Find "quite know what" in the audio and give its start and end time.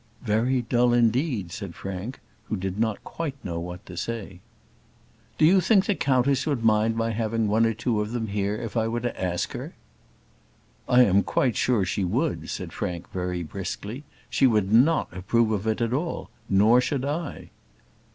3.03-3.85